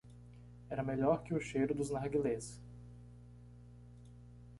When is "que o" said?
1.21-1.39